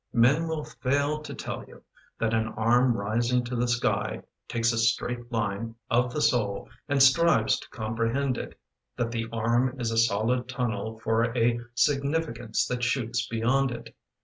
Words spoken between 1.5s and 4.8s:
you That an arm rising to the sky Takes a